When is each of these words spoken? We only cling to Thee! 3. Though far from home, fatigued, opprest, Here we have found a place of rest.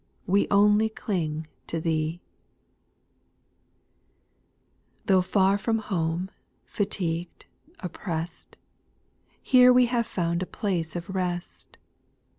We 0.25 0.47
only 0.49 0.89
cling 0.89 1.45
to 1.67 1.79
Thee! 1.79 2.21
3. 5.01 5.01
Though 5.05 5.21
far 5.21 5.59
from 5.59 5.77
home, 5.77 6.31
fatigued, 6.65 7.45
opprest, 7.81 8.57
Here 9.43 9.71
we 9.71 9.85
have 9.85 10.07
found 10.07 10.41
a 10.41 10.47
place 10.47 10.95
of 10.95 11.07
rest. 11.11 11.77